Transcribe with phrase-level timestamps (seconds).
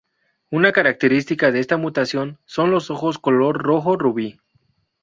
[0.49, 4.39] Una característica de esta mutación son los ojos color rojo rubí.